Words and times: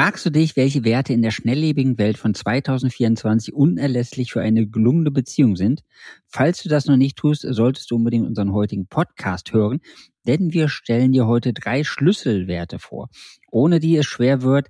Fragst 0.00 0.24
du 0.24 0.30
dich, 0.30 0.56
welche 0.56 0.82
Werte 0.82 1.12
in 1.12 1.20
der 1.20 1.30
schnelllebigen 1.30 1.98
Welt 1.98 2.16
von 2.16 2.32
2024 2.32 3.52
unerlässlich 3.52 4.32
für 4.32 4.40
eine 4.40 4.66
gelungene 4.66 5.10
Beziehung 5.10 5.56
sind? 5.56 5.82
Falls 6.26 6.62
du 6.62 6.70
das 6.70 6.86
noch 6.86 6.96
nicht 6.96 7.18
tust, 7.18 7.42
solltest 7.46 7.90
du 7.90 7.96
unbedingt 7.96 8.26
unseren 8.26 8.54
heutigen 8.54 8.86
Podcast 8.86 9.52
hören, 9.52 9.80
denn 10.26 10.54
wir 10.54 10.70
stellen 10.70 11.12
dir 11.12 11.26
heute 11.26 11.52
drei 11.52 11.84
Schlüsselwerte 11.84 12.78
vor, 12.78 13.10
ohne 13.50 13.78
die 13.78 13.94
es 13.98 14.06
schwer 14.06 14.40
wird, 14.40 14.68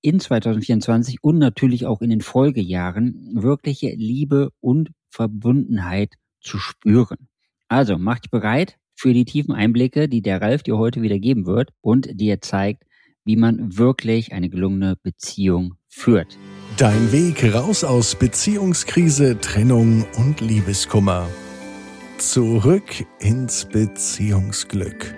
in 0.00 0.20
2024 0.20 1.24
und 1.24 1.38
natürlich 1.38 1.84
auch 1.84 2.00
in 2.00 2.10
den 2.10 2.20
Folgejahren 2.20 3.32
wirkliche 3.34 3.88
Liebe 3.96 4.50
und 4.60 4.92
Verbundenheit 5.10 6.14
zu 6.40 6.58
spüren. 6.58 7.26
Also 7.66 7.98
mach 7.98 8.20
dich 8.20 8.30
bereit 8.30 8.76
für 8.94 9.12
die 9.12 9.24
tiefen 9.24 9.56
Einblicke, 9.56 10.08
die 10.08 10.22
der 10.22 10.40
Ralf 10.40 10.62
dir 10.62 10.78
heute 10.78 11.02
wieder 11.02 11.18
geben 11.18 11.46
wird 11.46 11.70
und 11.80 12.20
dir 12.20 12.40
zeigt, 12.40 12.84
wie 13.28 13.36
man 13.36 13.76
wirklich 13.76 14.32
eine 14.32 14.48
gelungene 14.48 14.96
Beziehung 14.96 15.74
führt. 15.86 16.38
Dein 16.78 17.12
Weg 17.12 17.54
raus 17.54 17.84
aus 17.84 18.14
Beziehungskrise, 18.14 19.38
Trennung 19.38 20.06
und 20.16 20.40
Liebeskummer. 20.40 21.28
Zurück 22.16 23.04
ins 23.20 23.66
Beziehungsglück. 23.66 25.14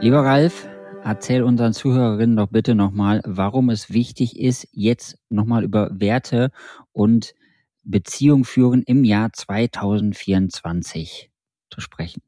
Lieber 0.00 0.24
Ralf, 0.24 0.68
erzähl 1.04 1.44
unseren 1.44 1.72
Zuhörerinnen 1.72 2.36
doch 2.36 2.48
bitte 2.48 2.74
nochmal, 2.74 3.22
warum 3.24 3.70
es 3.70 3.92
wichtig 3.92 4.36
ist, 4.36 4.66
jetzt 4.72 5.18
nochmal 5.28 5.62
über 5.62 5.90
Werte 5.92 6.50
und 6.90 7.36
Beziehung 7.84 8.44
führen 8.44 8.82
im 8.82 9.04
Jahr 9.04 9.32
2024 9.32 11.30
zu 11.70 11.80
sprechen. 11.80 12.22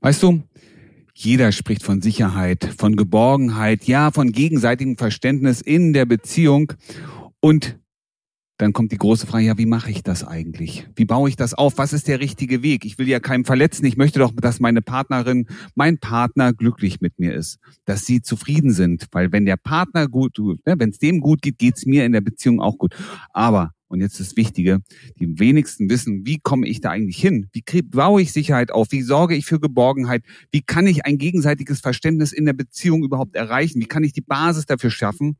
Weißt 0.00 0.22
du, 0.22 0.44
jeder 1.20 1.50
spricht 1.50 1.82
von 1.82 2.00
Sicherheit, 2.00 2.64
von 2.78 2.94
Geborgenheit, 2.94 3.84
ja, 3.84 4.12
von 4.12 4.30
gegenseitigem 4.30 4.96
Verständnis 4.96 5.60
in 5.60 5.92
der 5.92 6.04
Beziehung. 6.04 6.72
Und 7.40 7.76
dann 8.56 8.72
kommt 8.72 8.92
die 8.92 8.98
große 8.98 9.26
Frage, 9.26 9.46
ja, 9.46 9.58
wie 9.58 9.66
mache 9.66 9.90
ich 9.90 10.04
das 10.04 10.22
eigentlich? 10.22 10.88
Wie 10.94 11.04
baue 11.04 11.28
ich 11.28 11.34
das 11.34 11.54
auf? 11.54 11.76
Was 11.76 11.92
ist 11.92 12.06
der 12.06 12.20
richtige 12.20 12.62
Weg? 12.62 12.84
Ich 12.84 12.98
will 12.98 13.08
ja 13.08 13.18
keinem 13.18 13.44
verletzen. 13.44 13.84
Ich 13.84 13.96
möchte 13.96 14.20
doch, 14.20 14.32
dass 14.32 14.60
meine 14.60 14.80
Partnerin, 14.80 15.46
mein 15.74 15.98
Partner 15.98 16.52
glücklich 16.52 17.00
mit 17.00 17.18
mir 17.18 17.34
ist, 17.34 17.58
dass 17.84 18.06
sie 18.06 18.22
zufrieden 18.22 18.70
sind. 18.70 19.06
Weil 19.10 19.32
wenn 19.32 19.44
der 19.44 19.56
Partner 19.56 20.06
gut, 20.06 20.38
ne, 20.38 20.74
wenn 20.78 20.90
es 20.90 20.98
dem 20.98 21.18
gut 21.18 21.42
geht, 21.42 21.58
geht 21.58 21.78
es 21.78 21.86
mir 21.86 22.04
in 22.04 22.12
der 22.12 22.20
Beziehung 22.20 22.60
auch 22.60 22.78
gut. 22.78 22.94
Aber 23.32 23.72
und 23.88 24.00
jetzt 24.00 24.20
das 24.20 24.36
Wichtige, 24.36 24.80
die 25.18 25.38
wenigsten 25.38 25.90
wissen, 25.90 26.26
wie 26.26 26.38
komme 26.38 26.68
ich 26.68 26.80
da 26.80 26.90
eigentlich 26.90 27.18
hin? 27.18 27.48
Wie 27.52 27.62
baue 27.82 28.22
ich 28.22 28.32
Sicherheit 28.32 28.70
auf? 28.70 28.88
Wie 28.90 29.02
sorge 29.02 29.34
ich 29.34 29.46
für 29.46 29.60
Geborgenheit? 29.60 30.22
Wie 30.52 30.60
kann 30.60 30.86
ich 30.86 31.06
ein 31.06 31.18
gegenseitiges 31.18 31.80
Verständnis 31.80 32.32
in 32.32 32.44
der 32.44 32.52
Beziehung 32.52 33.02
überhaupt 33.02 33.34
erreichen? 33.34 33.80
Wie 33.80 33.86
kann 33.86 34.04
ich 34.04 34.12
die 34.12 34.20
Basis 34.20 34.66
dafür 34.66 34.90
schaffen, 34.90 35.36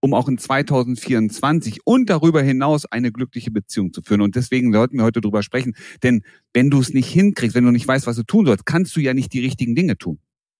um 0.00 0.14
auch 0.14 0.28
in 0.28 0.38
2024 0.38 1.80
und 1.84 2.08
darüber 2.08 2.42
hinaus 2.42 2.86
eine 2.86 3.10
glückliche 3.10 3.50
Beziehung 3.50 3.92
zu 3.92 4.02
führen? 4.02 4.20
Und 4.20 4.36
deswegen 4.36 4.72
sollten 4.72 4.96
wir 4.96 5.04
heute 5.04 5.20
drüber 5.20 5.42
sprechen. 5.42 5.74
Denn 6.02 6.22
wenn 6.54 6.70
du 6.70 6.80
es 6.80 6.94
nicht 6.94 7.08
hinkriegst, 7.08 7.56
wenn 7.56 7.64
du 7.64 7.72
nicht 7.72 7.86
weißt, 7.86 8.06
was 8.06 8.16
du 8.16 8.22
tun 8.22 8.46
sollst, 8.46 8.64
kannst 8.64 8.94
du 8.96 9.00
ja 9.00 9.12
nicht 9.12 9.32
die 9.32 9.40
richtigen 9.40 9.74
Dinge 9.74 9.98
tun. 9.98 10.18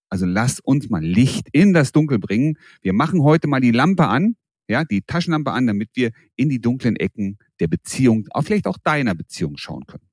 Also 0.09 0.25
lass 0.25 0.59
uns 0.59 0.89
mal 0.89 1.03
Licht 1.03 1.47
in 1.53 1.73
das 1.73 1.91
Dunkel 1.91 2.19
bringen. 2.19 2.57
Wir 2.81 2.93
machen 2.93 3.23
heute 3.23 3.47
mal 3.47 3.61
die 3.61 3.71
Lampe 3.71 4.07
an 4.07 4.35
ja, 4.67 4.83
die 4.83 5.01
Taschenlampe 5.01 5.51
an, 5.51 5.67
damit 5.67 5.89
wir 5.95 6.11
in 6.35 6.49
die 6.49 6.61
dunklen 6.61 6.95
Ecken 6.95 7.37
der 7.59 7.67
Beziehung, 7.67 8.27
auch 8.31 8.43
vielleicht 8.43 8.67
auch 8.67 8.77
deiner 8.83 9.15
Beziehung 9.15 9.57
schauen 9.57 9.85
können. 9.85 10.07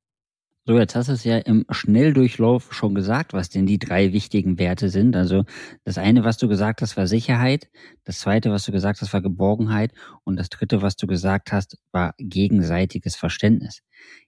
So, 0.67 0.79
jetzt 0.79 0.95
hast 0.95 1.09
du 1.09 1.15
es 1.15 1.25
ja 1.25 1.39
im 1.39 1.65
Schnelldurchlauf 1.70 2.73
schon 2.73 2.95
gesagt, 2.95 3.33
was 3.33 3.48
denn 3.48 3.67
die 3.67 3.79
drei 3.79 4.12
wichtigen 4.12 4.59
Werte 4.59 4.91
sind. 4.91 5.17
Also 5.17 5.45
das 5.84 5.97
eine, 5.98 6.23
was 6.23 6.37
du 6.37 6.48
gesagt 6.48 6.83
hast, 6.83 6.97
war 6.97 7.07
Sicherheit. 7.07 7.69
Das 8.05 8.20
zweite, 8.20 8.51
was 8.53 8.67
du 8.67 8.73
gesagt 8.73 9.01
hast, 9.01 9.12
war 9.12 9.23
Geborgenheit. 9.23 9.92
Und 10.23 10.37
das 10.37 10.51
dritte, 10.51 10.83
was 10.83 10.97
du 10.97 11.07
gesagt 11.07 11.51
hast, 11.51 11.79
war 11.92 12.14
gegenseitiges 12.19 13.17
Verständnis. 13.17 13.81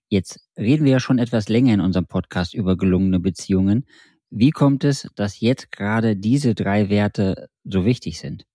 Jetzt 0.09 0.41
reden 0.57 0.85
wir 0.85 0.93
ja 0.93 1.01
schon 1.01 1.19
etwas 1.19 1.49
länger 1.49 1.75
in 1.75 1.81
unserem 1.81 2.07
Podcast 2.07 2.55
über 2.55 2.77
gelungene 2.77 3.21
Beziehungen. 3.21 3.87
Wie 4.31 4.51
kommt 4.51 4.85
es, 4.85 5.09
dass 5.15 5.39
jetzt 5.41 5.71
gerade 5.71 6.17
diese 6.17 6.55
drei 6.55 6.89
Werte 6.89 7.51
so 7.63 7.85
wichtig 7.85 8.19
sind? 8.19 8.47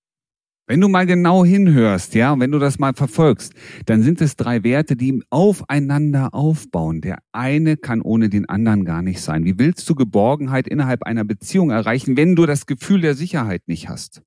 Wenn 0.70 0.82
du 0.82 0.90
mal 0.90 1.06
genau 1.06 1.46
hinhörst, 1.46 2.14
ja, 2.14 2.38
wenn 2.38 2.52
du 2.52 2.60
das 2.60 2.78
mal 2.78 2.94
verfolgst, 2.94 3.54
dann 3.86 4.04
sind 4.04 4.20
es 4.20 4.36
drei 4.36 4.66
Werte, 4.66 4.98
die 4.98 5.24
aufeinander 5.30 6.34
aufbauen. 6.34 7.00
Der 7.00 7.20
eine 7.32 7.78
kann 7.78 8.02
ohne 8.02 8.28
den 8.28 8.50
anderen 8.50 8.84
gar 8.84 9.02
nicht 9.02 9.22
sein. 9.22 9.46
Wie 9.46 9.58
willst 9.58 9.90
du 9.90 9.96
Geborgenheit 9.96 10.68
innerhalb 10.68 11.04
einer 11.04 11.24
Beziehung 11.24 11.70
erreichen, 11.70 12.18
wenn 12.18 12.36
du 12.36 12.46
das 12.46 12.66
Gefühl 12.66 13.00
der 13.00 13.16
Sicherheit 13.16 13.62
nicht 13.68 13.88
hast? 13.88 14.24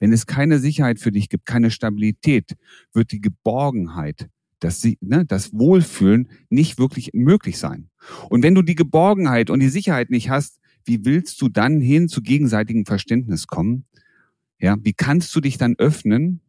Wenn 0.00 0.12
es 0.12 0.26
keine 0.26 0.58
Sicherheit 0.58 0.98
für 0.98 1.12
dich 1.12 1.28
gibt, 1.28 1.46
keine 1.46 1.70
Stabilität, 1.70 2.56
wird 2.92 3.12
die 3.12 3.20
Geborgenheit, 3.20 4.28
das, 4.58 4.84
ne, 5.00 5.24
das 5.24 5.52
Wohlfühlen 5.52 6.30
nicht 6.48 6.80
wirklich 6.80 7.10
möglich 7.12 7.58
sein. 7.58 7.90
Und 8.28 8.42
wenn 8.42 8.56
du 8.56 8.62
die 8.62 8.74
Geborgenheit 8.74 9.50
und 9.50 9.60
die 9.60 9.68
Sicherheit 9.68 10.10
nicht 10.10 10.30
hast, 10.30 10.58
wie 10.84 11.04
willst 11.04 11.40
du 11.40 11.48
dann 11.48 11.80
hin 11.80 12.08
zu 12.08 12.22
gegenseitigem 12.22 12.86
Verständnis 12.86 13.46
kommen? 13.46 13.84
Ja, 14.60 14.76
wie 14.82 14.92
kannst 14.92 15.34
du 15.34 15.40
dich 15.40 15.58
dann 15.58 15.76
öffnen, 15.76 16.40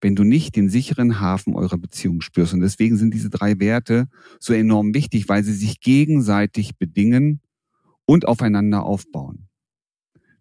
wenn 0.00 0.16
du 0.16 0.24
nicht 0.24 0.56
den 0.56 0.68
sicheren 0.68 1.20
Hafen 1.20 1.54
eurer 1.54 1.78
Beziehung 1.78 2.20
spürst? 2.20 2.54
Und 2.54 2.60
deswegen 2.60 2.96
sind 2.96 3.12
diese 3.12 3.30
drei 3.30 3.60
Werte 3.60 4.08
so 4.40 4.52
enorm 4.52 4.94
wichtig, 4.94 5.28
weil 5.28 5.44
sie 5.44 5.52
sich 5.52 5.80
gegenseitig 5.80 6.76
bedingen 6.76 7.40
und 8.04 8.26
aufeinander 8.26 8.84
aufbauen. 8.84 9.48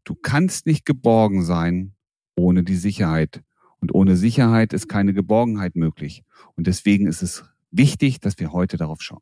Du 0.03 0.15
kannst 0.15 0.65
nicht 0.65 0.85
geborgen 0.85 1.43
sein 1.43 1.93
ohne 2.35 2.63
die 2.63 2.75
Sicherheit. 2.75 3.43
Und 3.79 3.93
ohne 3.93 4.15
Sicherheit 4.15 4.73
ist 4.73 4.87
keine 4.87 5.13
Geborgenheit 5.13 5.75
möglich. 5.75 6.23
Und 6.55 6.67
deswegen 6.67 7.07
ist 7.07 7.21
es 7.21 7.43
wichtig, 7.71 8.19
dass 8.19 8.37
wir 8.39 8.51
heute 8.51 8.77
darauf 8.77 9.01
schauen. 9.01 9.21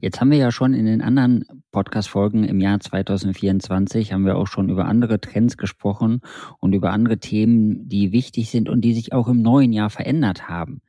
Jetzt 0.00 0.20
haben 0.20 0.30
wir 0.30 0.38
ja 0.38 0.52
schon 0.52 0.74
in 0.74 0.86
den 0.86 1.02
anderen 1.02 1.44
Podcast-Folgen 1.72 2.44
im 2.44 2.60
Jahr 2.60 2.78
2024 2.78 4.12
haben 4.12 4.26
wir 4.26 4.36
auch 4.36 4.46
schon 4.46 4.68
über 4.68 4.84
andere 4.84 5.20
Trends 5.20 5.56
gesprochen 5.56 6.20
und 6.60 6.72
über 6.72 6.92
andere 6.92 7.18
Themen, 7.18 7.88
die 7.88 8.12
wichtig 8.12 8.48
sind 8.48 8.68
und 8.68 8.82
die 8.82 8.94
sich 8.94 9.12
auch 9.12 9.26
im 9.26 9.42
neuen 9.42 9.72
Jahr 9.72 9.90
verändert 9.90 10.48
haben. 10.48 10.82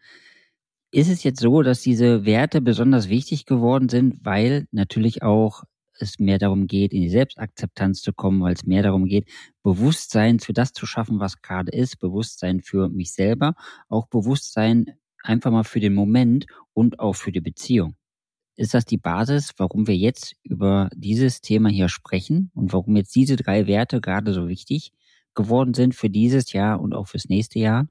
Ist 0.91 1.09
es 1.09 1.23
jetzt 1.23 1.39
so, 1.39 1.63
dass 1.63 1.81
diese 1.81 2.23
Werte 2.23 2.61
besonders 2.61 3.09
wichtig 3.09 3.47
geworden 3.47 3.89
sind, 3.89 4.23
weil 4.23 4.67
natürlich 4.71 5.23
auch 5.23 5.63
es 5.97 6.19
mehr 6.19 6.37
darum 6.37 6.67
geht, 6.67 6.93
in 6.93 7.01
die 7.01 7.09
Selbstakzeptanz 7.09 8.03
zu 8.03 8.13
kommen, 8.13 8.41
weil 8.43 8.53
es 8.53 8.67
mehr 8.67 8.83
darum 8.83 9.05
geht, 9.05 9.27
Bewusstsein 9.63 10.39
für 10.39 10.53
das 10.53 10.71
zu 10.71 10.85
schaffen, 10.85 11.19
was 11.19 11.41
gerade 11.41 11.71
ist, 11.71 11.97
Bewusstsein 11.97 12.61
für 12.61 12.89
mich 12.89 13.11
selber, 13.13 13.55
auch 13.87 14.05
Bewusstsein 14.05 14.85
einfach 15.23 15.49
mal 15.49 15.63
für 15.63 15.79
den 15.79 15.95
Moment 15.95 16.45
und 16.73 16.99
auch 16.99 17.15
für 17.15 17.31
die 17.31 17.41
Beziehung. 17.41 17.95
Ist 18.59 18.73
das 18.73 18.83
die 18.83 18.97
Basis, 18.97 19.53
warum 19.55 19.87
wir 19.87 19.95
jetzt 19.95 20.35
über 20.43 20.89
dieses 20.93 21.39
Thema 21.39 21.69
hier 21.69 21.87
sprechen 21.87 22.51
und 22.53 22.73
warum 22.73 22.97
jetzt 22.97 23.15
diese 23.15 23.37
drei 23.37 23.67
Werte 23.67 24.01
gerade 24.01 24.33
so 24.33 24.49
wichtig 24.49 24.91
geworden 25.33 25.73
sind 25.73 25.95
für 25.95 26.09
dieses 26.09 26.51
Jahr 26.51 26.81
und 26.81 26.93
auch 26.93 27.07
fürs 27.07 27.29
nächste 27.29 27.59
Jahr? 27.59 27.87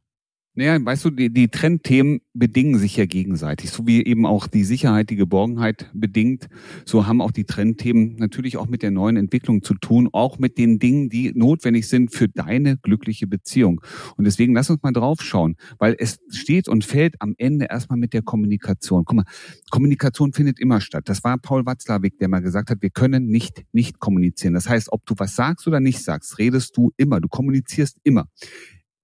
Naja, 0.58 0.84
weißt 0.84 1.04
du, 1.04 1.10
die, 1.10 1.32
die 1.32 1.46
Trendthemen 1.46 2.20
bedingen 2.34 2.80
sich 2.80 2.96
ja 2.96 3.06
gegenseitig. 3.06 3.70
So 3.70 3.86
wie 3.86 4.04
eben 4.04 4.26
auch 4.26 4.48
die 4.48 4.64
Sicherheit, 4.64 5.08
die 5.08 5.14
Geborgenheit 5.14 5.88
bedingt, 5.94 6.48
so 6.84 7.06
haben 7.06 7.20
auch 7.20 7.30
die 7.30 7.44
Trendthemen 7.44 8.16
natürlich 8.16 8.56
auch 8.56 8.66
mit 8.66 8.82
der 8.82 8.90
neuen 8.90 9.16
Entwicklung 9.16 9.62
zu 9.62 9.74
tun, 9.74 10.08
auch 10.10 10.40
mit 10.40 10.58
den 10.58 10.80
Dingen, 10.80 11.10
die 11.10 11.30
notwendig 11.32 11.86
sind 11.86 12.12
für 12.12 12.26
deine 12.26 12.76
glückliche 12.76 13.28
Beziehung. 13.28 13.80
Und 14.16 14.24
deswegen 14.24 14.52
lass 14.52 14.68
uns 14.68 14.82
mal 14.82 14.90
drauf 14.90 15.22
schauen, 15.22 15.54
weil 15.78 15.94
es 15.96 16.18
steht 16.28 16.66
und 16.66 16.84
fällt 16.84 17.22
am 17.22 17.36
Ende 17.38 17.66
erstmal 17.70 18.00
mit 18.00 18.12
der 18.12 18.22
Kommunikation. 18.22 19.04
Guck 19.04 19.14
mal, 19.14 19.26
Kommunikation 19.70 20.32
findet 20.32 20.58
immer 20.58 20.80
statt. 20.80 21.04
Das 21.08 21.22
war 21.22 21.38
Paul 21.38 21.66
Watzlawick, 21.66 22.18
der 22.18 22.26
mal 22.26 22.40
gesagt 22.40 22.70
hat, 22.70 22.82
wir 22.82 22.90
können 22.90 23.28
nicht 23.28 23.62
nicht 23.70 24.00
kommunizieren. 24.00 24.54
Das 24.54 24.68
heißt, 24.68 24.90
ob 24.90 25.06
du 25.06 25.14
was 25.18 25.36
sagst 25.36 25.68
oder 25.68 25.78
nicht 25.78 26.02
sagst, 26.02 26.36
redest 26.40 26.76
du 26.76 26.90
immer, 26.96 27.20
du 27.20 27.28
kommunizierst 27.28 28.00
immer 28.02 28.26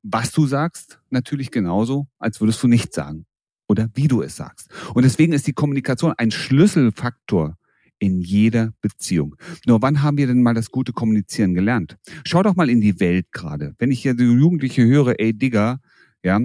was 0.04 0.30
du 0.32 0.46
sagst, 0.46 1.00
natürlich 1.10 1.50
genauso, 1.50 2.06
als 2.18 2.40
würdest 2.40 2.62
du 2.62 2.68
nichts 2.68 2.94
sagen. 2.94 3.26
Oder 3.66 3.88
wie 3.94 4.06
du 4.06 4.22
es 4.22 4.36
sagst. 4.36 4.68
Und 4.92 5.04
deswegen 5.04 5.32
ist 5.32 5.46
die 5.46 5.54
Kommunikation 5.54 6.12
ein 6.16 6.30
Schlüsselfaktor 6.30 7.56
in 7.98 8.20
jeder 8.20 8.74
Beziehung. 8.82 9.36
Nur 9.66 9.80
wann 9.80 10.02
haben 10.02 10.18
wir 10.18 10.26
denn 10.26 10.42
mal 10.42 10.52
das 10.52 10.70
gute 10.70 10.92
Kommunizieren 10.92 11.54
gelernt? 11.54 11.96
Schau 12.26 12.42
doch 12.42 12.54
mal 12.54 12.68
in 12.68 12.82
die 12.82 13.00
Welt 13.00 13.32
gerade. 13.32 13.74
Wenn 13.78 13.90
ich 13.90 14.02
hier 14.02 14.14
die 14.14 14.24
Jugendliche 14.24 14.84
höre, 14.84 15.18
ey 15.18 15.32
Digger, 15.32 15.80
ja, 16.22 16.38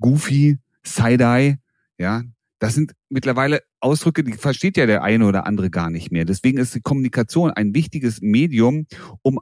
Goofy, 0.00 0.58
Side-Eye, 0.82 1.58
ja, 1.98 2.24
das 2.58 2.74
sind 2.74 2.92
mittlerweile 3.08 3.60
Ausdrücke, 3.80 4.24
die 4.24 4.32
versteht 4.32 4.76
ja 4.76 4.86
der 4.86 5.04
eine 5.04 5.26
oder 5.26 5.46
andere 5.46 5.70
gar 5.70 5.90
nicht 5.90 6.10
mehr. 6.10 6.24
Deswegen 6.24 6.58
ist 6.58 6.74
die 6.74 6.80
Kommunikation 6.80 7.50
ein 7.50 7.74
wichtiges 7.74 8.20
Medium, 8.20 8.86
um 9.22 9.38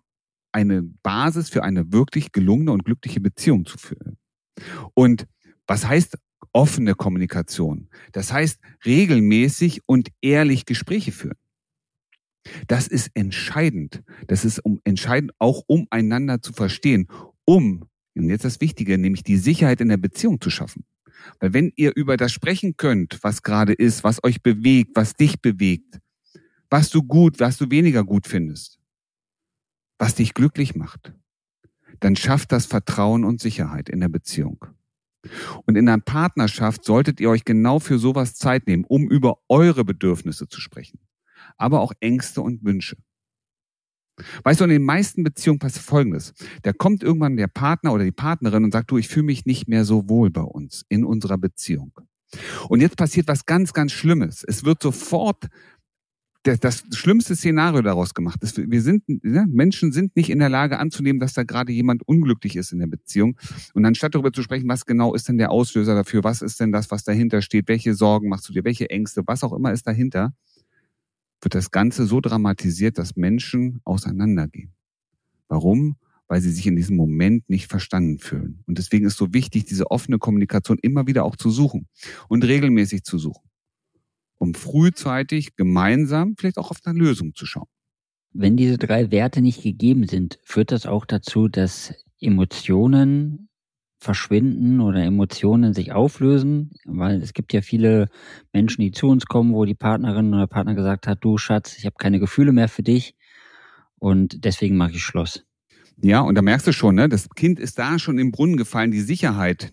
eine 0.54 0.82
Basis 0.82 1.48
für 1.48 1.64
eine 1.64 1.92
wirklich 1.92 2.32
gelungene 2.32 2.72
und 2.72 2.84
glückliche 2.84 3.20
Beziehung 3.20 3.66
zu 3.66 3.76
führen. 3.76 4.16
Und 4.94 5.26
was 5.66 5.86
heißt 5.86 6.16
offene 6.52 6.94
Kommunikation? 6.94 7.88
Das 8.12 8.32
heißt 8.32 8.60
regelmäßig 8.86 9.80
und 9.86 10.10
ehrlich 10.22 10.64
Gespräche 10.64 11.10
führen. 11.10 11.38
Das 12.68 12.86
ist 12.86 13.10
entscheidend. 13.14 14.02
Das 14.28 14.44
ist 14.44 14.60
um, 14.60 14.80
entscheidend 14.84 15.32
auch, 15.38 15.62
um 15.66 15.86
einander 15.90 16.40
zu 16.40 16.52
verstehen, 16.52 17.08
um 17.44 17.88
Und 18.14 18.28
jetzt 18.28 18.44
das 18.44 18.60
Wichtige, 18.60 18.96
nämlich 18.96 19.24
die 19.24 19.38
Sicherheit 19.38 19.80
in 19.80 19.88
der 19.88 19.96
Beziehung 19.96 20.40
zu 20.40 20.50
schaffen. 20.50 20.84
Weil 21.40 21.52
wenn 21.52 21.72
ihr 21.74 21.92
über 21.96 22.16
das 22.16 22.32
sprechen 22.32 22.76
könnt, 22.76 23.18
was 23.22 23.42
gerade 23.42 23.72
ist, 23.72 24.04
was 24.04 24.22
euch 24.22 24.42
bewegt, 24.42 24.92
was 24.94 25.14
dich 25.14 25.40
bewegt, 25.40 25.98
was 26.70 26.90
du 26.90 27.02
gut, 27.02 27.40
was 27.40 27.56
du 27.56 27.70
weniger 27.70 28.04
gut 28.04 28.28
findest, 28.28 28.78
was 29.98 30.14
dich 30.14 30.34
glücklich 30.34 30.74
macht, 30.74 31.14
dann 32.00 32.16
schafft 32.16 32.52
das 32.52 32.66
Vertrauen 32.66 33.24
und 33.24 33.40
Sicherheit 33.40 33.88
in 33.88 34.00
der 34.00 34.08
Beziehung. 34.08 34.66
Und 35.64 35.76
in 35.76 35.88
einer 35.88 36.02
Partnerschaft 36.02 36.84
solltet 36.84 37.20
ihr 37.20 37.30
euch 37.30 37.44
genau 37.44 37.78
für 37.78 37.98
sowas 37.98 38.34
Zeit 38.34 38.66
nehmen, 38.66 38.84
um 38.84 39.08
über 39.08 39.38
eure 39.48 39.84
Bedürfnisse 39.84 40.48
zu 40.48 40.60
sprechen, 40.60 40.98
aber 41.56 41.80
auch 41.80 41.92
Ängste 42.00 42.42
und 42.42 42.62
Wünsche. 42.64 42.96
Weißt 44.44 44.60
du, 44.60 44.64
in 44.64 44.70
den 44.70 44.84
meisten 44.84 45.24
Beziehungen 45.24 45.58
passiert 45.58 45.84
Folgendes. 45.84 46.34
Da 46.62 46.72
kommt 46.72 47.02
irgendwann 47.02 47.36
der 47.36 47.48
Partner 47.48 47.92
oder 47.92 48.04
die 48.04 48.12
Partnerin 48.12 48.64
und 48.64 48.72
sagt, 48.72 48.90
du, 48.90 48.98
ich 48.98 49.08
fühle 49.08 49.26
mich 49.26 49.44
nicht 49.44 49.66
mehr 49.66 49.84
so 49.84 50.08
wohl 50.08 50.30
bei 50.30 50.42
uns 50.42 50.84
in 50.88 51.04
unserer 51.04 51.38
Beziehung. 51.38 51.92
Und 52.68 52.80
jetzt 52.80 52.96
passiert 52.96 53.28
was 53.28 53.46
ganz, 53.46 53.72
ganz 53.72 53.92
Schlimmes. 53.92 54.44
Es 54.46 54.64
wird 54.64 54.82
sofort 54.82 55.48
das 56.44 56.84
schlimmste 56.92 57.34
Szenario 57.34 57.80
daraus 57.80 58.12
gemacht 58.12 58.42
ist. 58.42 58.58
Wir 58.58 58.82
sind, 58.82 59.02
ja, 59.22 59.46
Menschen 59.48 59.92
sind 59.92 60.14
nicht 60.14 60.28
in 60.28 60.38
der 60.38 60.50
Lage 60.50 60.78
anzunehmen, 60.78 61.18
dass 61.18 61.32
da 61.32 61.42
gerade 61.42 61.72
jemand 61.72 62.06
unglücklich 62.06 62.56
ist 62.56 62.72
in 62.72 62.80
der 62.80 62.86
Beziehung. 62.86 63.38
Und 63.72 63.84
anstatt 63.86 64.14
darüber 64.14 64.32
zu 64.32 64.42
sprechen, 64.42 64.68
was 64.68 64.84
genau 64.84 65.14
ist 65.14 65.28
denn 65.28 65.38
der 65.38 65.50
Auslöser 65.50 65.94
dafür, 65.94 66.22
was 66.22 66.42
ist 66.42 66.60
denn 66.60 66.70
das, 66.70 66.90
was 66.90 67.02
dahinter 67.02 67.40
steht, 67.40 67.66
welche 67.68 67.94
Sorgen 67.94 68.28
machst 68.28 68.48
du 68.48 68.52
dir, 68.52 68.64
welche 68.64 68.90
Ängste, 68.90 69.22
was 69.26 69.42
auch 69.42 69.54
immer 69.54 69.72
ist 69.72 69.86
dahinter, 69.86 70.34
wird 71.40 71.54
das 71.54 71.70
Ganze 71.70 72.04
so 72.04 72.20
dramatisiert, 72.20 72.98
dass 72.98 73.16
Menschen 73.16 73.80
auseinandergehen. 73.84 74.72
Warum? 75.48 75.96
Weil 76.28 76.42
sie 76.42 76.50
sich 76.50 76.66
in 76.66 76.76
diesem 76.76 76.96
Moment 76.96 77.48
nicht 77.48 77.68
verstanden 77.68 78.18
fühlen. 78.18 78.62
Und 78.66 78.76
deswegen 78.76 79.06
ist 79.06 79.16
so 79.16 79.32
wichtig, 79.32 79.64
diese 79.64 79.90
offene 79.90 80.18
Kommunikation 80.18 80.78
immer 80.82 81.06
wieder 81.06 81.24
auch 81.24 81.36
zu 81.36 81.50
suchen 81.50 81.86
und 82.28 82.44
regelmäßig 82.44 83.02
zu 83.02 83.18
suchen 83.18 83.48
um 84.38 84.54
frühzeitig 84.54 85.56
gemeinsam 85.56 86.34
vielleicht 86.38 86.58
auch 86.58 86.70
auf 86.70 86.78
eine 86.84 86.98
Lösung 86.98 87.34
zu 87.34 87.46
schauen. 87.46 87.68
Wenn 88.32 88.56
diese 88.56 88.78
drei 88.78 89.10
Werte 89.10 89.40
nicht 89.40 89.62
gegeben 89.62 90.06
sind, 90.08 90.38
führt 90.44 90.72
das 90.72 90.86
auch 90.86 91.06
dazu, 91.06 91.48
dass 91.48 91.94
Emotionen 92.20 93.48
verschwinden 94.00 94.80
oder 94.80 95.02
Emotionen 95.02 95.72
sich 95.72 95.92
auflösen, 95.92 96.72
weil 96.84 97.22
es 97.22 97.32
gibt 97.32 97.52
ja 97.52 97.62
viele 97.62 98.08
Menschen, 98.52 98.82
die 98.82 98.92
zu 98.92 99.08
uns 99.08 99.26
kommen, 99.26 99.54
wo 99.54 99.64
die 99.64 99.74
Partnerin 99.74 100.34
oder 100.34 100.46
Partner 100.46 100.74
gesagt 100.74 101.06
hat, 101.06 101.18
du 101.22 101.38
Schatz, 101.38 101.76
ich 101.78 101.86
habe 101.86 101.96
keine 101.98 102.20
Gefühle 102.20 102.52
mehr 102.52 102.68
für 102.68 102.82
dich 102.82 103.14
und 103.98 104.44
deswegen 104.44 104.76
mache 104.76 104.92
ich 104.92 105.02
Schluss. 105.02 105.44
Ja, 106.02 106.20
und 106.20 106.34
da 106.34 106.42
merkst 106.42 106.66
du 106.66 106.72
schon, 106.72 106.96
ne, 106.96 107.08
das 107.08 107.30
Kind 107.30 107.58
ist 107.58 107.78
da 107.78 107.98
schon 107.98 108.18
im 108.18 108.32
Brunnen 108.32 108.56
gefallen, 108.56 108.90
die 108.90 109.00
Sicherheit, 109.00 109.72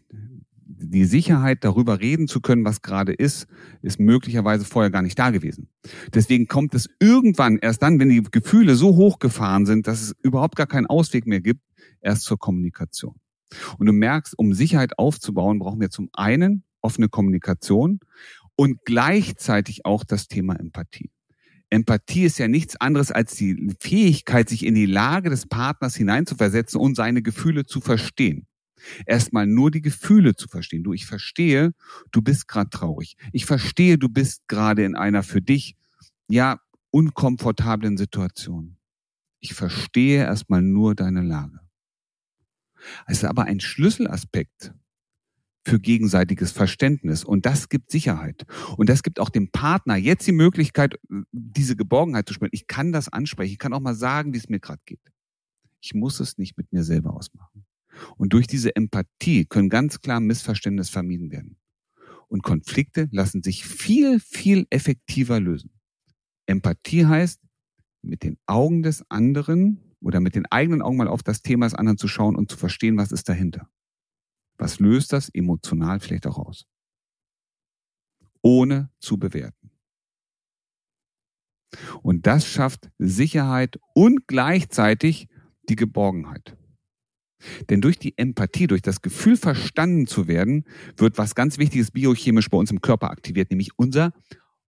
die 0.81 1.06
Sicherheit, 1.06 1.63
darüber 1.63 2.00
reden 2.00 2.28
zu 2.28 2.42
können, 2.42 2.66
was 2.66 2.81
gerade 2.81 3.13
ist, 3.13 3.48
ist 3.81 4.00
möglicherweise 4.00 4.66
vorher 4.66 4.92
gar 4.92 5.01
nicht 5.01 5.18
da 5.18 5.30
gewesen. 5.30 5.69
Deswegen 6.13 6.48
kommt 6.48 6.74
es 6.74 6.89
irgendwann 7.00 7.57
erst 7.57 7.81
dann, 7.81 8.00
wenn 8.00 8.10
die 8.10 8.24
Gefühle 8.24 8.75
so 8.75 8.95
hochgefahren 8.95 9.66
sind, 9.66 9.88
dass 9.88 10.01
es 10.01 10.16
überhaupt 10.24 10.56
gar 10.56 10.68
keinen 10.68 10.88
Ausweg 10.88 11.28
mehr 11.28 11.42
gibt, 11.42 11.62
erst 12.01 12.24
zur 12.24 12.38
Kommunikation. 12.38 13.16
Und 13.78 13.86
du 13.86 13.94
merkst, 13.94 14.38
um 14.38 14.54
Sicherheit 14.54 14.98
aufzubauen, 14.98 15.60
brauchen 15.60 15.81
wir 15.81 15.89
zum 15.89 16.10
einen 16.13 16.63
offene 16.81 17.10
Kommunikation 17.10 18.00
und 18.56 18.80
gleichzeitig 18.86 19.86
auch 19.86 20.04
das 20.04 20.27
Thema 20.27 20.56
Empathie. 20.56 21.12
Empathie 21.69 22.25
ist 22.25 22.38
ja 22.38 22.48
nichts 22.48 22.75
anderes 22.75 23.12
als 23.12 23.36
die 23.36 23.75
Fähigkeit, 23.80 24.50
sich 24.50 24.66
in 24.66 24.75
die 24.75 24.86
Lage 24.86 25.30
des 25.30 25.48
Partners 25.48 25.95
hineinzuversetzen 25.95 26.80
und 26.80 26.95
seine 26.95 27.22
Gefühle 27.22 27.66
zu 27.66 27.80
verstehen 27.80 28.48
erstmal 29.06 29.48
nur 29.48 29.72
die 29.72 29.81
Gefühle 29.81 30.36
zu 30.36 30.48
verstehen. 30.48 30.83
Du, 30.83 30.94
ich 30.94 31.06
verstehe, 31.06 31.72
du 32.12 32.22
bist 32.22 32.48
gerade 32.48 32.69
traurig. 32.69 33.16
Ich 33.31 33.45
verstehe, 33.45 33.98
du 33.98 34.10
bist 34.10 34.48
gerade 34.48 34.83
in 34.83 34.95
einer 34.95 35.24
für 35.24 35.42
dich, 35.42 35.75
ja, 36.30 36.60
unkomfortablen 36.92 37.98
Situation. 37.98 38.78
Ich 39.39 39.54
verstehe 39.54 40.24
erstmal 40.24 40.62
nur 40.62 40.95
deine 40.95 41.22
Lage. 41.22 41.60
Es 43.07 43.18
ist 43.19 43.25
aber 43.25 43.45
ein 43.45 43.60
Schlüsselaspekt 43.60 44.74
für 45.63 45.80
gegenseitiges 45.80 46.51
Verständnis 46.51 47.24
und 47.24 47.45
das 47.45 47.69
gibt 47.69 47.92
Sicherheit. 47.92 48.45
Und 48.77 48.89
das 48.89 49.04
gibt 49.04 49.19
auch 49.19 49.30
dem 49.30 49.51
Partner 49.51 49.95
jetzt 49.95 50.25
die 50.25 50.31
Möglichkeit, 50.31 51.00
diese 51.31 51.75
Geborgenheit 51.75 52.27
zu 52.27 52.34
spüren. 52.34 52.50
Ich 52.51 52.68
kann 52.68 52.92
das 52.92 53.10
ansprechen. 53.10 53.51
Ich 53.51 53.60
kann 53.60 53.74
auch 53.74 53.80
mal 53.80 53.95
sagen, 53.95 54.34
wie 54.34 54.38
es 54.38 54.50
mir 54.50 54.60
gerade 54.60 54.81
geht. 54.86 55.01
Ich 55.80 55.94
muss 55.94 56.19
es 56.19 56.38
nicht 56.38 56.57
mit 56.57 56.72
mir 56.72 56.84
selber 56.84 57.13
ausmachen. 57.13 57.50
Und 58.18 58.33
durch 58.33 58.48
diese 58.48 58.75
Empathie 58.75 59.45
können 59.45 59.69
ganz 59.69 60.01
klar 60.01 60.19
Missverständnisse 60.19 60.92
vermieden 60.92 61.31
werden. 61.31 61.57
Und 62.27 62.44
Konflikte 62.44 63.09
lassen 63.12 63.44
sich 63.44 63.65
viel, 63.65 64.19
viel 64.19 64.65
effektiver 64.69 65.39
lösen. 65.39 65.71
Empathie 66.45 67.06
heißt, 67.06 67.42
mit 68.01 68.24
den 68.24 68.38
Augen 68.45 68.83
des 68.83 69.03
anderen 69.09 69.95
oder 70.01 70.19
mit 70.19 70.36
den 70.36 70.45
eigenen 70.48 70.81
Augen 70.81 70.98
mal 70.98 71.07
auf 71.07 71.24
das 71.24 71.42
Thema 71.42 71.65
des 71.65 71.75
anderen 71.75 71.98
zu 71.98 72.07
schauen 72.07 72.36
und 72.36 72.50
zu 72.50 72.57
verstehen, 72.57 72.98
was 72.98 73.12
ist 73.12 73.30
dahinter. 73.30 73.69
Was 74.57 74.80
löst 74.80 75.13
das 75.13 75.30
emotional 75.30 76.00
vielleicht 76.00 76.27
auch 76.27 76.38
aus? 76.38 76.65
Ohne 78.42 78.89
zu 79.00 79.18
bewerten. 79.18 79.71
Und 82.01 82.27
das 82.27 82.48
schafft 82.48 82.89
Sicherheit 82.98 83.80
und 83.94 84.27
gleichzeitig 84.27 85.30
die 85.69 85.75
Geborgenheit. 85.75 86.57
Denn 87.70 87.82
durch 87.82 88.00
die 88.00 88.18
Empathie, 88.18 88.68
durch 88.68 88.82
das 88.82 89.02
Gefühl 89.02 89.38
verstanden 89.38 90.08
zu 90.08 90.28
werden, 90.28 90.66
wird 90.98 91.18
was 91.18 91.36
ganz 91.36 91.58
Wichtiges 91.58 91.92
biochemisch 91.92 92.50
bei 92.50 92.58
uns 92.58 92.72
im 92.72 92.82
Körper 92.82 93.10
aktiviert, 93.10 93.50
nämlich 93.50 93.72
unser 93.78 94.14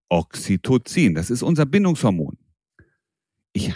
Oxytocin. 0.09 1.15
Das 1.15 1.29
ist 1.29 1.43
unser 1.43 1.65
Bindungshormon. 1.65 2.37
Ich 3.53 3.73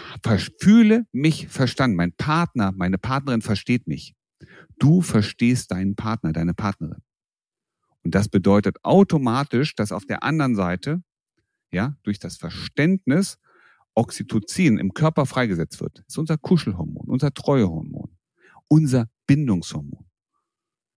fühle 0.58 1.06
mich 1.12 1.48
verstanden. 1.48 1.96
Mein 1.96 2.12
Partner, 2.12 2.72
meine 2.76 2.98
Partnerin 2.98 3.42
versteht 3.42 3.86
mich. 3.86 4.14
Du 4.78 5.02
verstehst 5.02 5.70
deinen 5.70 5.96
Partner, 5.96 6.32
deine 6.32 6.54
Partnerin. 6.54 7.02
Und 8.04 8.14
das 8.14 8.28
bedeutet 8.28 8.76
automatisch, 8.84 9.74
dass 9.74 9.92
auf 9.92 10.04
der 10.04 10.22
anderen 10.22 10.54
Seite, 10.54 11.02
ja, 11.70 11.96
durch 12.02 12.18
das 12.18 12.36
Verständnis 12.36 13.38
Oxytocin 13.94 14.78
im 14.78 14.94
Körper 14.94 15.26
freigesetzt 15.26 15.80
wird. 15.80 15.98
Das 15.98 16.06
ist 16.08 16.18
unser 16.18 16.38
Kuschelhormon, 16.38 17.08
unser 17.08 17.34
Treuehormon 17.34 18.07
unser 18.68 19.08
Bindungshormon. 19.26 20.06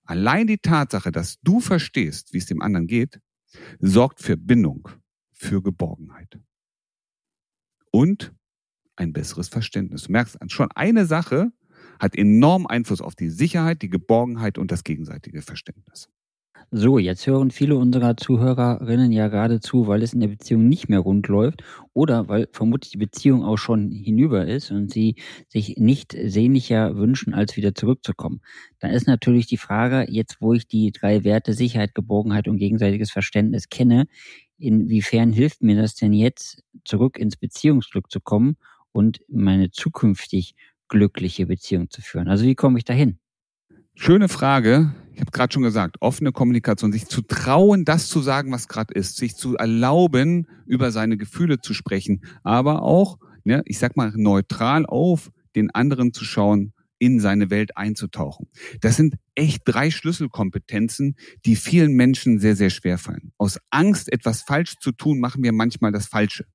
Allein 0.04 0.48
die 0.48 0.58
Tatsache, 0.58 1.12
dass 1.12 1.40
du 1.42 1.60
verstehst, 1.60 2.34
wie 2.34 2.38
es 2.38 2.46
dem 2.46 2.62
anderen 2.62 2.88
geht, 2.88 3.20
sorgt 3.80 4.22
für 4.22 4.38
Bindung, 4.38 4.90
für 5.32 5.62
Geborgenheit. 5.62 6.40
Und 7.92 8.34
ein 8.96 9.14
besseres 9.14 9.48
Verständnis. 9.50 10.04
Du 10.04 10.12
merkst, 10.12 10.38
schon 10.48 10.72
eine 10.74 11.06
Sache 11.06 11.52
hat 12.00 12.16
enorm 12.16 12.68
Einfluss 12.68 13.02
auf 13.02 13.16
die 13.16 13.30
Sicherheit, 13.30 13.82
die 13.82 13.90
Geborgenheit 13.90 14.58
und 14.58 14.72
das 14.72 14.84
gegenseitige 14.84 15.42
Verständnis. 15.42 16.10
So, 16.74 17.00
jetzt 17.00 17.28
hören 17.28 17.52
viele 17.52 17.76
unserer 17.76 18.16
Zuhörerinnen 18.16 19.12
ja 19.12 19.28
gerade 19.28 19.60
zu, 19.60 19.88
weil 19.88 20.02
es 20.04 20.14
in 20.14 20.22
der 20.22 20.30
Beziehung 20.30 20.70
nicht 20.70 20.88
mehr 20.88 21.00
rund 21.02 21.28
läuft 21.28 21.64
oder 21.94 22.30
weil 22.30 22.48
vermutlich 22.54 22.92
die 22.92 22.98
Beziehung 22.98 23.44
auch 23.44 23.58
schon 23.58 23.92
hinüber 23.92 24.48
ist 24.48 24.72
und 24.72 24.90
sie 24.90 25.16
sich 25.50 25.76
nicht 25.78 26.16
sehnlicher 26.24 26.96
wünschen, 26.96 27.34
als 27.34 27.58
wieder 27.58 27.76
zurückzukommen. 27.76 28.40
Da 28.80 28.88
ist 28.88 29.06
natürlich 29.06 29.48
die 29.48 29.58
Frage, 29.58 30.06
jetzt 30.10 30.38
wo 30.40 30.54
ich 30.54 30.66
die 30.66 30.94
drei 30.94 31.26
Werte 31.26 31.54
Sicherheit, 31.54 31.94
Geborgenheit 31.94 32.48
und 32.48 32.56
gegenseitiges 32.58 33.12
Verständnis 33.12 33.68
kenne, 33.68 34.06
inwiefern 34.58 35.34
hilft 35.34 35.62
mir 35.64 35.76
das 35.76 35.96
denn 35.96 36.14
jetzt, 36.14 36.64
zurück 36.86 37.18
ins 37.20 37.36
Beziehungsglück 37.36 38.10
zu 38.10 38.22
kommen 38.22 38.56
und 38.94 39.20
meine 39.28 39.72
zukünftig 39.72 40.56
glückliche 40.88 41.48
Beziehung 41.48 41.90
zu 41.90 42.02
führen? 42.02 42.30
Also 42.30 42.46
wie 42.46 42.56
komme 42.56 42.78
ich 42.78 42.86
dahin? 42.86 43.21
Schöne 43.96 44.30
Frage. 44.30 44.96
Ich 45.14 45.20
habe 45.20 45.32
gerade 45.32 45.54
schon 45.54 45.64
gesagt, 45.64 45.98
offene 46.00 46.32
Kommunikation, 46.32 46.92
sich 46.92 47.08
zu 47.08 47.22
trauen, 47.22 47.86
das 47.86 48.08
zu 48.08 48.22
sagen, 48.22 48.52
was 48.52 48.68
gerade 48.68 48.94
ist, 48.94 49.18
sich 49.18 49.36
zu 49.36 49.56
erlauben, 49.56 50.48
über 50.66 50.92
seine 50.92 51.18
Gefühle 51.18 51.60
zu 51.60 51.74
sprechen, 51.74 52.24
aber 52.44 52.82
auch, 52.82 53.20
ne, 53.44 53.62
ich 53.66 53.78
sag 53.78 53.98
mal, 53.98 54.12
neutral 54.16 54.86
auf 54.86 55.30
den 55.56 55.70
anderen 55.70 56.14
zu 56.14 56.26
schauen, 56.26 56.74
in 56.98 57.20
seine 57.20 57.50
Welt 57.50 57.78
einzutauchen. 57.78 58.48
Das 58.80 58.96
sind 58.96 59.16
echt 59.36 59.64
drei 59.66 59.92
Schlüsselkompetenzen, 59.92 61.16
die 61.46 61.56
vielen 61.56 61.94
Menschen 61.94 62.40
sehr, 62.40 62.56
sehr 62.56 62.70
schwer 62.70 62.98
fallen. 62.98 63.34
Aus 63.38 63.60
Angst, 63.72 64.12
etwas 64.12 64.42
falsch 64.44 64.76
zu 64.80 64.92
tun, 64.92 65.20
machen 65.20 65.44
wir 65.44 65.52
manchmal 65.52 65.92
das 65.92 66.06
Falsche. 66.06 66.46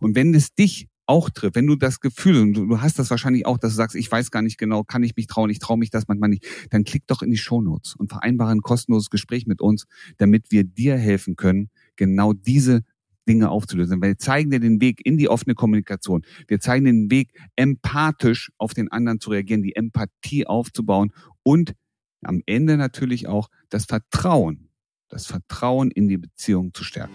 Und 0.00 0.14
wenn 0.14 0.34
es 0.34 0.54
dich 0.54 0.88
auch 1.06 1.30
trifft, 1.30 1.54
wenn 1.54 1.66
du 1.66 1.76
das 1.76 2.00
Gefühl, 2.00 2.40
und 2.40 2.54
du, 2.54 2.80
hast 2.80 2.98
das 2.98 3.10
wahrscheinlich 3.10 3.46
auch, 3.46 3.58
dass 3.58 3.72
du 3.72 3.76
sagst, 3.76 3.96
ich 3.96 4.10
weiß 4.10 4.30
gar 4.30 4.42
nicht 4.42 4.58
genau, 4.58 4.84
kann 4.84 5.02
ich 5.02 5.16
mich 5.16 5.26
trauen, 5.26 5.50
ich 5.50 5.58
traue 5.58 5.78
mich 5.78 5.90
das 5.90 6.08
manchmal 6.08 6.30
nicht, 6.30 6.46
dann 6.70 6.84
klick 6.84 7.06
doch 7.06 7.22
in 7.22 7.30
die 7.30 7.36
Shownotes 7.36 7.94
und 7.96 8.08
vereinbare 8.10 8.50
ein 8.50 8.60
kostenloses 8.60 9.10
Gespräch 9.10 9.46
mit 9.46 9.60
uns, 9.60 9.86
damit 10.18 10.50
wir 10.50 10.64
dir 10.64 10.96
helfen 10.96 11.36
können, 11.36 11.70
genau 11.96 12.32
diese 12.32 12.82
Dinge 13.28 13.50
aufzulösen. 13.50 14.00
Wir 14.02 14.18
zeigen 14.18 14.50
dir 14.50 14.60
den 14.60 14.80
Weg 14.80 15.04
in 15.04 15.16
die 15.16 15.28
offene 15.28 15.54
Kommunikation. 15.54 16.22
Wir 16.46 16.60
zeigen 16.60 16.84
den 16.84 17.10
Weg, 17.10 17.32
empathisch 17.56 18.50
auf 18.56 18.74
den 18.74 18.90
anderen 18.90 19.20
zu 19.20 19.30
reagieren, 19.30 19.62
die 19.62 19.74
Empathie 19.74 20.46
aufzubauen 20.46 21.12
und 21.42 21.74
am 22.22 22.42
Ende 22.46 22.76
natürlich 22.76 23.28
auch 23.28 23.48
das 23.68 23.84
Vertrauen, 23.84 24.70
das 25.08 25.26
Vertrauen 25.26 25.90
in 25.90 26.08
die 26.08 26.18
Beziehung 26.18 26.72
zu 26.72 26.84
stärken. 26.84 27.14